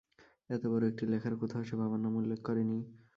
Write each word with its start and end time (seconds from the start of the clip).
এত 0.49 0.63
বড় 0.65 0.83
একটি 0.87 1.03
লেখার 1.05 1.35
কোথাও 1.35 1.63
সে 1.63 1.75
বাবার 1.75 1.99
নাম 1.99 2.13
উল্লেখ 2.15 2.39
করেনি। 2.43 2.77